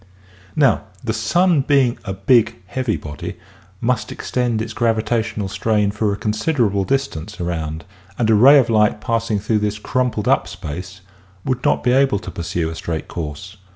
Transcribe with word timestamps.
Now 0.55 0.85
the 1.03 1.13
sun 1.13 1.61
being 1.61 1.99
a 2.03 2.13
big 2.15 2.55
heavy 2.65 2.97
body 2.97 3.37
must 3.79 4.11
extend 4.11 4.59
its 4.59 4.73
gravitational 4.73 5.47
strain 5.47 5.91
for 5.91 6.11
a 6.11 6.17
considerable 6.17 6.85
distance 6.85 7.39
around 7.39 7.85
and 8.17 8.27
a 8.27 8.33
ray 8.33 8.57
of 8.57 8.67
light 8.67 8.99
passing 8.99 9.37
through 9.37 9.59
this 9.59 9.77
crumpled 9.77 10.27
up 10.27 10.47
space 10.47 11.01
would 11.45 11.63
not 11.63 11.83
be 11.83 11.91
able 11.91 12.17
to 12.17 12.31
pursue 12.31 12.67
a 12.71 12.73
straight 12.75 13.07
course. 13.07 13.57